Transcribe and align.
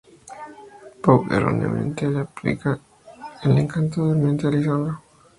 Puck 1.03 1.29
erróneamente 1.31 2.07
le 2.09 2.21
aplica 2.21 2.79
el 3.43 3.55
encanto 3.59 4.01
al 4.01 4.07
durmiente 4.15 4.49
Lisandro. 4.49 4.99